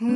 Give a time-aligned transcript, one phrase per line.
[0.00, 0.10] Let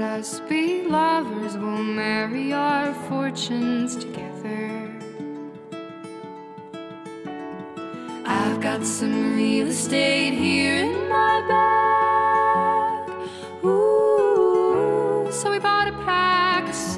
[0.00, 4.92] us be lovers, we'll marry our fortunes together.
[8.26, 11.77] I've got some real estate here in my bag.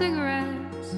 [0.01, 0.97] Cigarettes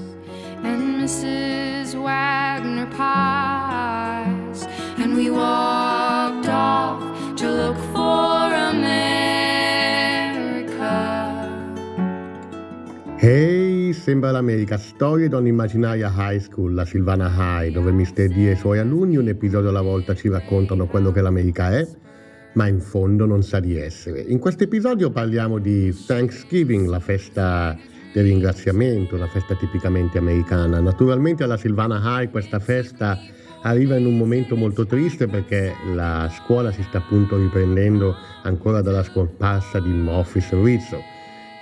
[0.62, 1.97] and Mrs.
[1.97, 7.02] Wagner pies, and we walked off
[7.34, 8.92] to look for America.
[13.16, 18.28] Hey, sembra l'America, storie da un'immaginaria high school, la Silvana High, dove Mr.
[18.28, 21.84] D e i suoi alunni un episodio alla volta ci raccontano quello che l'America è,
[22.53, 24.20] ma in fondo non sa di essere.
[24.20, 27.77] In questo episodio parliamo di Thanksgiving, la festa
[28.12, 30.81] del ringraziamento, una festa tipicamente americana.
[30.81, 33.19] Naturalmente alla Silvana High questa festa
[33.62, 39.03] arriva in un momento molto triste perché la scuola si sta appunto riprendendo ancora dalla
[39.03, 40.98] scomparsa di Morphis Rizzo.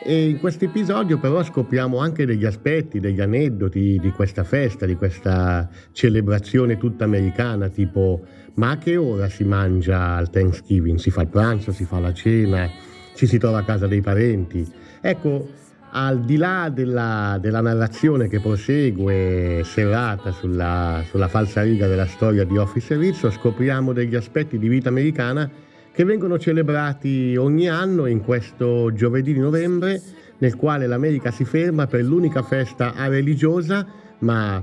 [0.02, 4.94] E in questo episodio però scopriamo anche degli aspetti, degli aneddoti di questa festa, di
[4.94, 8.24] questa celebrazione tutta americana, tipo
[8.54, 10.98] ma a che ora si mangia al Thanksgiving?
[10.98, 12.68] Si fa il pranzo, si fa la cena,
[13.14, 14.66] ci si trova a casa dei parenti.
[15.02, 15.48] Ecco,
[15.92, 22.44] al di là della, della narrazione che prosegue serrata sulla, sulla falsa riga della storia
[22.44, 25.50] di Officer Rizzo, scopriamo degli aspetti di vita americana
[25.92, 30.00] che vengono celebrati ogni anno in questo giovedì di novembre
[30.38, 33.86] nel quale l'America si ferma per l'unica festa religiosa
[34.20, 34.62] ma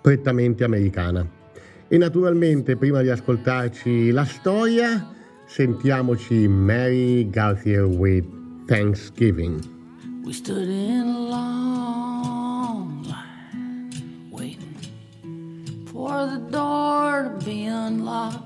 [0.00, 1.26] prettamente americana.
[1.88, 5.08] E naturalmente prima di ascoltarci la storia
[5.46, 8.24] sentiamoci Mary Garfield with
[8.66, 9.79] Thanksgiving.
[10.30, 14.76] We stood in a long line, waiting
[15.86, 18.36] for the door to be unlocked.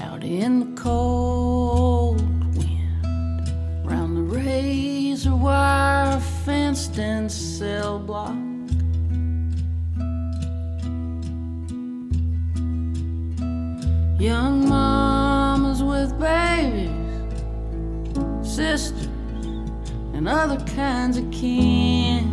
[0.00, 2.20] Out in the cold
[2.56, 8.43] wind, round the razor wire fenced in cell block.
[20.26, 22.24] And other kinds of kin.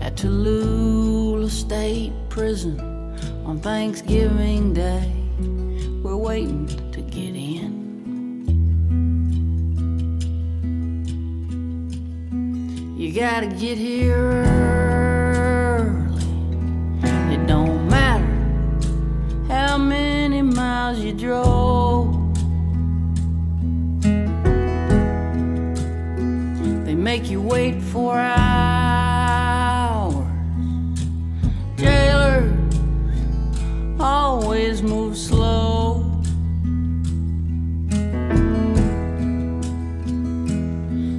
[0.00, 2.80] At Tallulah State Prison
[3.44, 5.12] on Thanksgiving Day,
[6.02, 7.78] we're waiting to get in.
[12.96, 15.09] You gotta get here early.
[27.50, 29.34] Wait for hours.
[31.76, 32.74] Jailers
[33.98, 36.06] always move slow.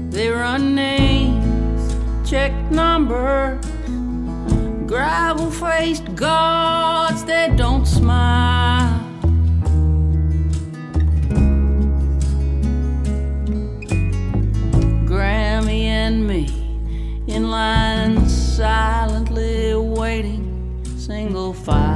[0.09, 1.95] They run names,
[2.29, 3.65] check numbers
[4.87, 8.41] gravel faced gods that don't smile.
[18.51, 21.91] Silently waiting, single file.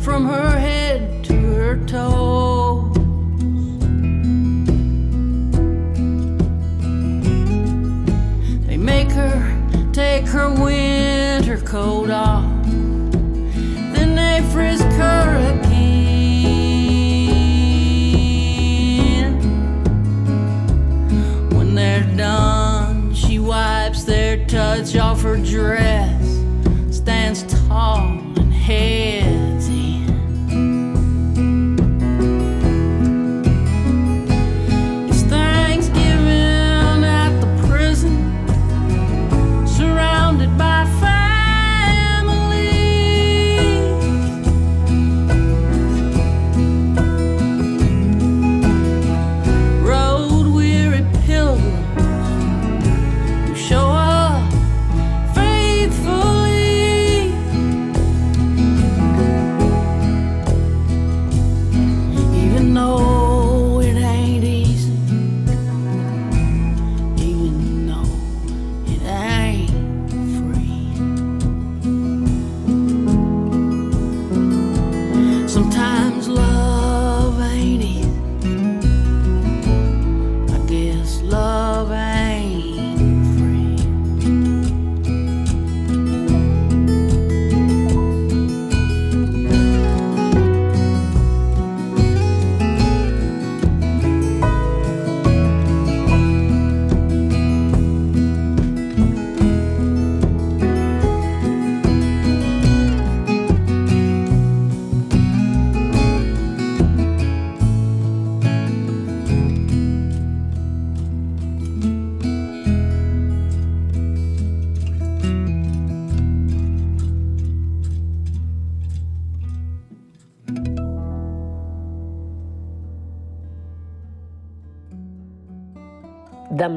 [0.00, 2.96] from her head to her toes.
[8.66, 9.40] They make her
[9.92, 12.64] take her winter coat off,
[13.94, 15.72] then they frisk her again.
[21.56, 26.40] When they're done, she wipes their touch off her dress,
[26.90, 29.21] stands tall and head.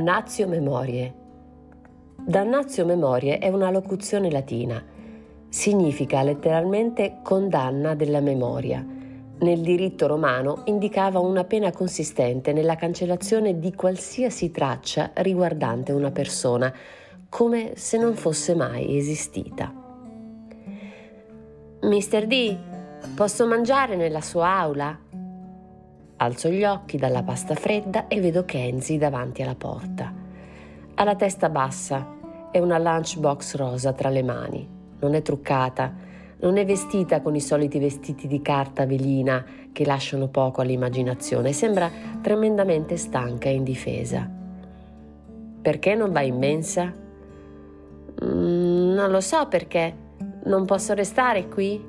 [0.05, 1.13] Damnatio Memoriae.
[2.15, 4.79] Damnatio Memoriae è una locuzione latina.
[5.49, 8.85] Significa letteralmente condanna della memoria.
[9.39, 16.71] Nel diritto romano indicava una pena consistente nella cancellazione di qualsiasi traccia riguardante una persona,
[17.27, 19.73] come se non fosse mai esistita.
[21.81, 22.55] Mister D,
[23.15, 24.99] posso mangiare nella sua aula?
[26.17, 30.13] Alzo gli occhi dalla pasta fredda e vedo Kenzie davanti alla porta.
[30.95, 32.13] Ha la testa bassa
[32.51, 34.65] e una lunchbox rosa tra le mani.
[34.99, 35.93] Non è truccata,
[36.39, 41.51] non è vestita con i soliti vestiti di carta velina che lasciano poco all'immaginazione.
[41.51, 41.91] Sembra
[42.21, 44.25] tremendamente stanca e indifesa.
[45.61, 46.93] Perché non va in mensa?
[48.23, 50.03] Mm, non lo so perché.
[50.45, 51.83] Non posso restare qui?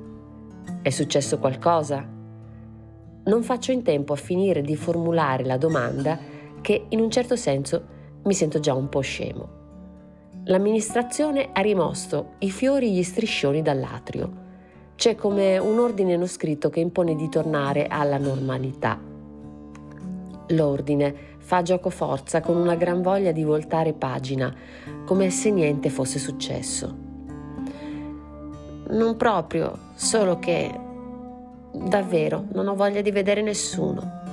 [0.81, 2.15] È successo qualcosa?
[3.27, 6.17] Non faccio in tempo a finire di formulare la domanda
[6.61, 9.55] che in un certo senso mi sento già un po' scemo.
[10.45, 14.45] L'amministrazione ha rimosso i fiori e gli striscioni dall'atrio.
[14.95, 18.99] C'è come un ordine non scritto che impone di tornare alla normalità.
[20.47, 24.53] L'ordine fa gioco forza con una gran voglia di voltare pagina,
[25.05, 27.05] come se niente fosse successo.
[28.89, 30.86] Non proprio, solo che
[31.71, 34.25] Davvero, non ho voglia di vedere nessuno.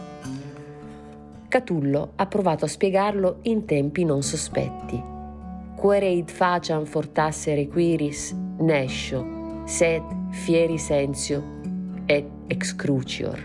[1.49, 5.03] Catullo ha provato a spiegarlo in tempi non sospetti.
[5.77, 11.43] Quereid faciam fortasse requiris, nescio, sed fieri sensio
[12.07, 13.39] et excrucior.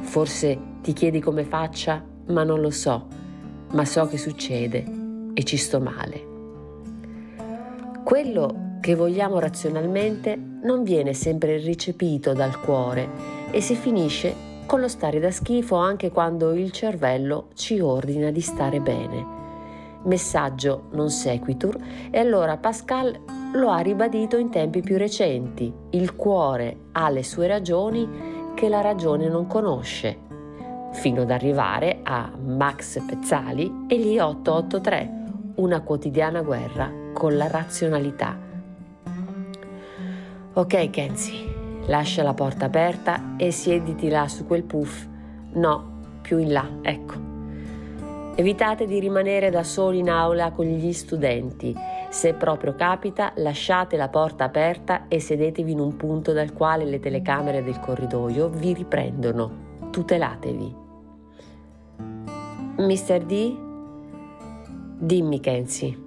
[0.00, 3.06] Forse ti chiedi come faccia, ma non lo so,
[3.72, 4.84] ma so che succede
[5.34, 6.26] e ci sto male.
[8.04, 13.08] Quello che vogliamo razionalmente non viene sempre recepito dal cuore
[13.50, 18.40] e si finisce con lo stare da schifo anche quando il cervello ci ordina di
[18.40, 19.36] stare bene.
[20.04, 21.76] Messaggio non sequitur
[22.10, 23.18] e allora Pascal
[23.54, 25.72] lo ha ribadito in tempi più recenti.
[25.90, 30.18] Il cuore ha le sue ragioni che la ragione non conosce,
[30.92, 35.12] fino ad arrivare a Max Pezzali e gli 883,
[35.56, 38.47] una quotidiana guerra con la razionalità.
[40.58, 45.06] Ok Kenzie, lascia la porta aperta e siediti là su quel puff.
[45.52, 47.14] No, più in là, ecco.
[48.34, 51.72] Evitate di rimanere da soli in aula con gli studenti.
[52.10, 56.98] Se proprio capita, lasciate la porta aperta e sedetevi in un punto dal quale le
[56.98, 59.76] telecamere del corridoio vi riprendono.
[59.92, 60.74] Tutelatevi.
[62.78, 63.24] Mr.
[63.24, 63.56] D?
[64.98, 65.98] Dimmi, Kenzie.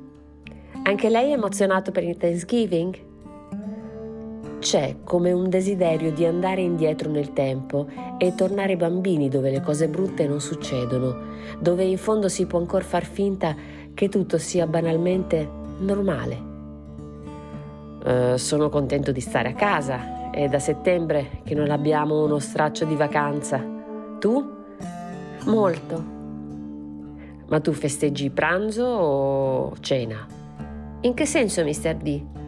[0.84, 3.11] Anche lei è emozionato per il Thanksgiving?
[4.62, 7.88] C'è come un desiderio di andare indietro nel tempo
[8.20, 11.18] e tornare bambini dove le cose brutte non succedono,
[11.60, 13.56] dove in fondo si può ancora far finta
[13.96, 15.50] che tutto sia banalmente
[15.80, 16.50] normale.
[18.06, 20.30] Uh, sono contento di stare a casa.
[20.30, 23.60] È da settembre che non abbiamo uno straccio di vacanza.
[24.20, 24.48] Tu?
[25.46, 26.04] Molto.
[27.48, 30.24] Ma tu festeggi pranzo o cena?
[31.02, 31.96] In che senso, Mr.
[31.96, 32.41] D?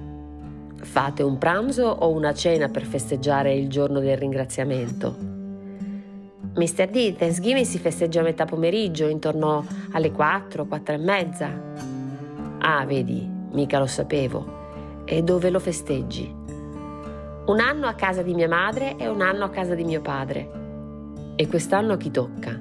[0.84, 5.16] Fate un pranzo o una cena per festeggiare il giorno del ringraziamento?
[6.56, 6.90] Mr.
[6.90, 11.50] D, Thanksgiving si festeggia a metà pomeriggio, intorno alle 4, 4 e mezza.
[12.60, 15.02] Ah, vedi, mica lo sapevo.
[15.06, 16.32] E dove lo festeggi?
[17.46, 20.52] Un anno a casa di mia madre e un anno a casa di mio padre.
[21.36, 22.60] E quest'anno a chi tocca?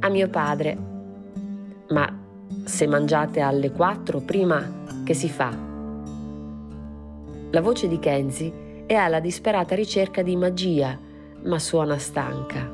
[0.00, 0.78] A mio padre.
[1.90, 2.18] Ma
[2.64, 5.65] se mangiate alle 4 prima, che si fa?
[7.50, 10.98] La voce di Kenzie è alla disperata ricerca di magia,
[11.44, 12.68] ma suona stanca.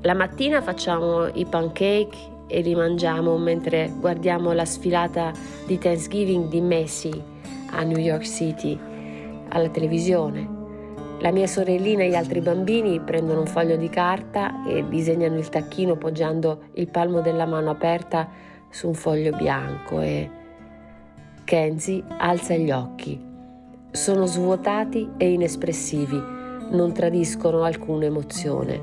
[0.00, 2.16] La mattina facciamo i pancake
[2.46, 5.32] e li mangiamo mentre guardiamo la sfilata
[5.66, 7.22] di Thanksgiving di Messi
[7.70, 8.78] a New York City
[9.48, 10.60] alla televisione.
[11.20, 15.48] La mia sorellina e gli altri bambini prendono un foglio di carta e disegnano il
[15.50, 18.28] tacchino poggiando il palmo della mano aperta
[18.70, 20.30] su un foglio bianco e
[21.44, 23.30] Kenzie alza gli occhi.
[23.94, 26.16] Sono svuotati e inespressivi,
[26.70, 28.80] non tradiscono alcuna emozione.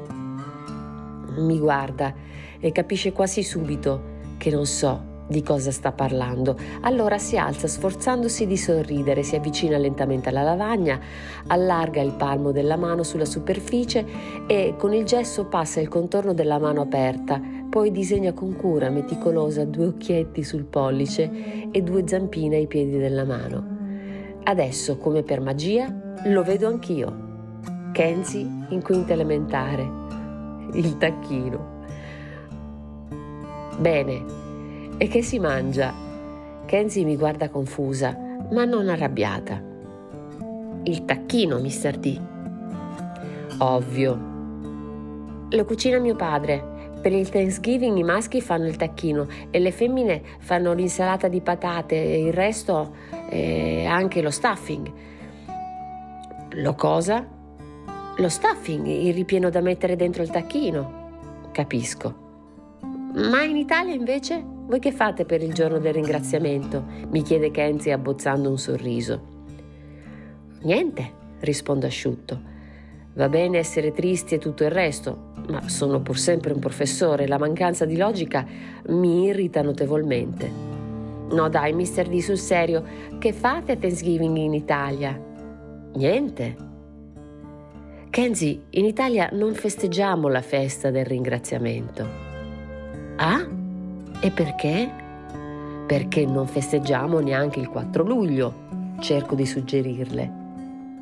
[1.40, 2.14] Mi guarda
[2.60, 6.56] e capisce quasi subito che non so di cosa sta parlando.
[6.82, 11.00] Allora si alza sforzandosi di sorridere, si avvicina lentamente alla lavagna,
[11.48, 14.06] allarga il palmo della mano sulla superficie
[14.46, 19.66] e con il gesso passa il contorno della mano aperta, poi disegna con cura meticolosa
[19.66, 23.79] due occhietti sul pollice e due zampine ai piedi della mano.
[24.44, 25.94] Adesso, come per magia,
[26.26, 27.28] lo vedo anch'io.
[27.92, 29.90] Kenzie in quinta elementare.
[30.74, 31.78] Il tacchino.
[33.78, 34.24] Bene,
[34.98, 35.94] e che si mangia?
[36.66, 38.16] Kenzie mi guarda confusa,
[38.52, 39.62] ma non arrabbiata.
[40.84, 41.98] Il tacchino, Mr.
[41.98, 42.22] D.
[43.60, 44.28] Ovvio.
[45.50, 46.79] Lo cucina mio padre.
[47.02, 51.96] Per il Thanksgiving i maschi fanno il tacchino e le femmine fanno l'insalata di patate
[51.96, 52.94] e il resto
[53.30, 54.92] eh, anche lo stuffing.
[56.54, 57.26] Lo cosa?
[58.18, 61.48] Lo stuffing, il ripieno da mettere dentro il tacchino.
[61.54, 62.28] Capisco.
[63.14, 66.84] Ma in Italia invece voi che fate per il giorno del ringraziamento?
[67.10, 69.38] mi chiede Kenzie abbozzando un sorriso.
[70.64, 72.58] Niente, rispondo asciutto.
[73.14, 77.28] Va bene essere tristi e tutto il resto, ma sono pur sempre un professore e
[77.28, 78.46] la mancanza di logica
[78.88, 80.50] mi irrita notevolmente.
[81.32, 82.84] No dai, mister D, sul serio,
[83.20, 85.20] che fate a Thanksgiving in Italia?
[85.96, 86.56] Niente.
[88.10, 92.08] Kenzie, in Italia non festeggiamo la festa del ringraziamento.
[93.18, 93.46] Ah?
[94.22, 94.90] E perché?
[95.86, 98.54] Perché non festeggiamo neanche il 4 luglio,
[99.00, 100.32] cerco di suggerirle.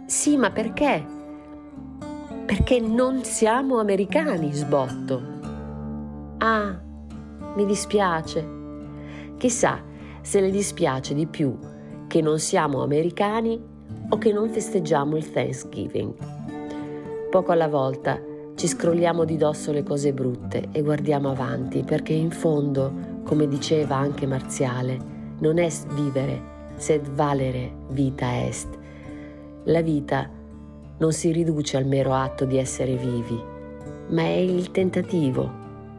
[0.06, 1.17] Sì, ma perché?
[2.48, 5.22] Perché non siamo americani, sbotto.
[6.38, 6.80] Ah,
[7.56, 8.48] mi dispiace.
[9.36, 9.84] Chissà
[10.22, 11.60] se le dispiace di più
[12.08, 13.62] che non siamo americani
[14.08, 16.14] o che non festeggiamo il Thanksgiving.
[17.30, 18.18] Poco alla volta
[18.56, 22.94] ci scrolliamo di dosso le cose brutte e guardiamo avanti perché in fondo,
[23.26, 24.98] come diceva anche Marziale,
[25.40, 26.42] non est vivere,
[26.78, 28.70] sed valere vita est.
[29.66, 30.30] La vita
[30.98, 33.40] non si riduce al mero atto di essere vivi,
[34.10, 35.50] ma è il tentativo,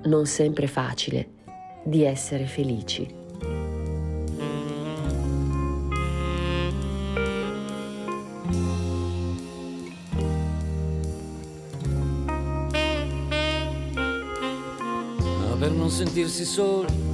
[0.05, 1.29] non sempre facile,
[1.85, 3.17] di essere felici.
[15.89, 17.07] non sentirsi soli.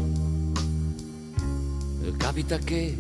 [2.17, 2.97] Capita che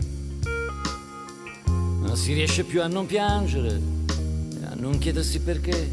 [0.86, 3.93] non si riesce più a non piangere
[4.74, 5.90] non chiedersi perché.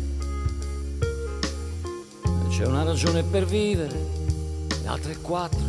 [2.50, 3.98] C'è una ragione per vivere,
[4.68, 5.66] le altre quattro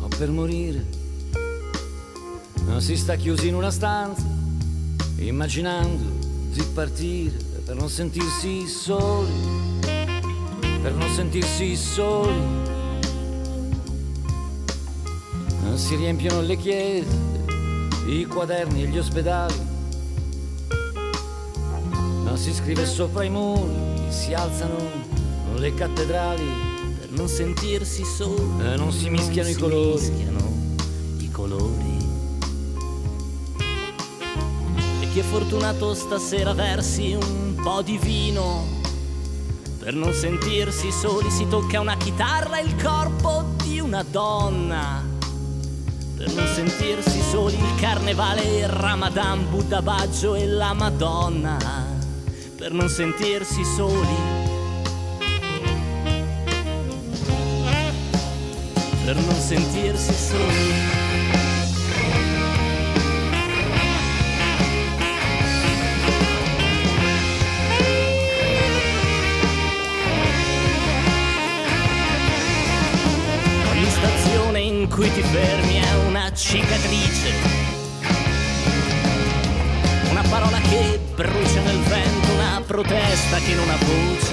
[0.00, 0.84] o per morire.
[2.64, 4.24] Non si sta chiusi in una stanza,
[5.16, 6.04] immaginando
[6.52, 9.32] di partire per non sentirsi soli,
[10.80, 12.68] per non sentirsi soli
[15.80, 17.08] si riempiono le chiese,
[18.06, 19.69] i quaderni e gli ospedali.
[22.30, 23.74] Non si scrive sopra i muri,
[24.08, 24.76] si alzano
[25.56, 26.46] le cattedrali
[26.96, 28.70] per non sentirsi soli.
[28.72, 30.00] E non si mischiano non i colori.
[30.00, 30.52] Mischiano
[31.18, 31.98] i colori.
[35.00, 38.64] E chi è fortunato stasera versi un po' di vino.
[39.80, 45.10] Per non sentirsi soli si tocca una chitarra e il corpo di una donna
[46.16, 51.89] per non sentirsi soli il carnevale, il ramadan, Buddha Baggio e la Madonna,
[52.60, 54.16] per non sentirsi soli.
[59.02, 60.98] Per non sentirsi soli.
[75.00, 77.32] cui ti fermi è una cicatrice.
[80.10, 82.19] Una parola che brucia nel vento,
[82.70, 84.32] protesta che non ha voce.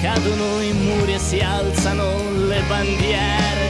[0.00, 3.68] Cadono i muri e si alzano le bandiere.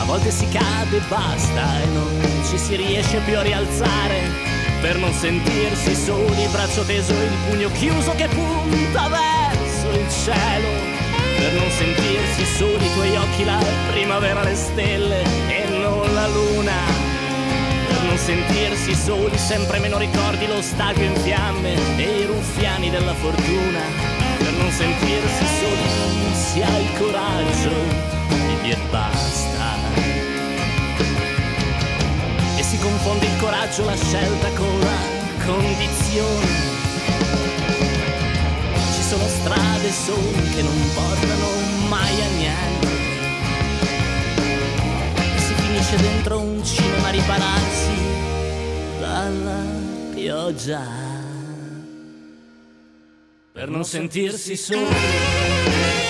[0.00, 2.08] A volte si cade e basta e non
[2.48, 4.22] ci si riesce più a rialzare
[4.80, 10.68] per non sentirsi soli, braccio teso, il pugno chiuso che punta verso il cielo
[11.36, 13.58] per non sentirsi soli quei occhi là,
[13.90, 17.03] primavera le stelle e non la luna,
[18.14, 23.80] non sentirsi soli sempre meno ricordi lo stadio in fiamme e i ruffiani della fortuna,
[24.38, 27.72] per non sentirsi soli si ha il coraggio
[28.28, 29.74] di dir basta.
[32.56, 36.72] E si confonde il coraggio, la scelta con la condizione
[39.08, 41.48] sono strade sole che non portano
[41.88, 42.83] mai a niente.
[45.94, 47.92] Finisce dentro un cinema ripararsi
[48.98, 49.62] dalla
[50.14, 50.82] pioggia.
[53.52, 56.03] Per non sentirsi soli.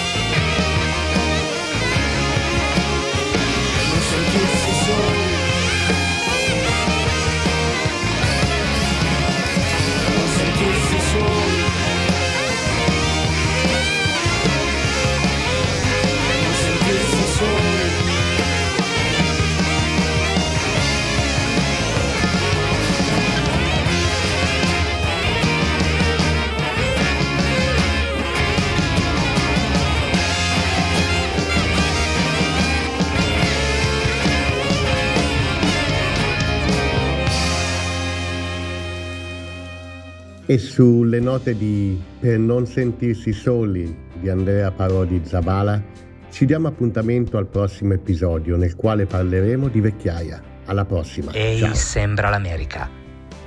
[40.46, 45.83] E sulle note di Per non sentirsi soli di Andrea Parodi Zabala
[46.30, 50.42] ci diamo appuntamento al prossimo episodio nel quale parleremo di vecchiaia.
[50.66, 51.33] Alla prossima.
[51.33, 51.74] Ehi, Ciao.
[51.74, 52.90] sembra l'America.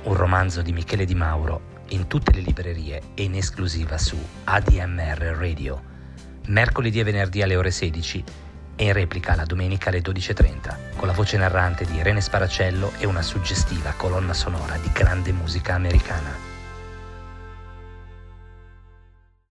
[0.04, 5.36] Un romanzo di Michele Di Mauro in tutte le librerie e in esclusiva su ADMR
[5.38, 5.80] Radio.
[6.46, 8.24] Mercoledì e venerdì alle ore 16
[8.74, 13.06] e in replica la domenica alle 12.30 con la voce narrante di Irene Sparacello e
[13.06, 16.47] una suggestiva colonna sonora di grande musica americana.